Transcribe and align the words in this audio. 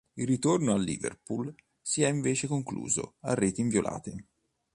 Il 0.15 0.25
ritorno 0.25 0.73
a 0.73 0.79
Liverpool 0.79 1.53
si 1.79 2.01
è 2.01 2.07
invece 2.07 2.47
concluso 2.47 3.17
a 3.19 3.35
reti 3.35 3.61
inviolate. 3.61 4.25